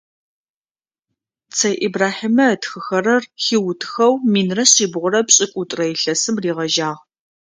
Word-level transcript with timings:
Цэй 1.57 1.75
Ибрахьимэ 1.85 2.45
ытхыхэрэр 2.55 3.23
хиутыхэу 3.43 4.13
минрэ 4.31 4.63
шъибгъурэ 4.71 5.21
пшӏыкӏутӏрэ 5.27 5.85
илъэсым 5.93 6.35
ригъэжьагъ. 6.43 7.01